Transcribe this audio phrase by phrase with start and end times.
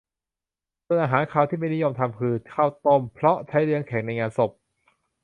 [0.85, 4.49] ส่วนอาหารคาวที่ไม่นิยมทำคือ ข้าวต้ม เพราะใช้เลี้ยงแขกในงานศพ